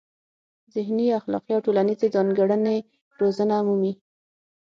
ذهني، 0.75 1.05
اخلاقي 1.19 1.51
او 1.55 1.59
ټولنیزې 1.65 2.07
ځانګړنې 2.15 2.77
روزنه 3.19 3.55
مومي. 3.67 3.93